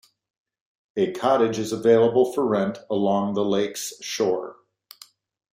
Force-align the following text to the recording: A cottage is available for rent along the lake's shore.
A 0.95 1.11
cottage 1.13 1.59
is 1.59 1.71
available 1.71 2.33
for 2.33 2.43
rent 2.47 2.79
along 2.89 3.35
the 3.35 3.45
lake's 3.45 4.01
shore. 4.01 4.55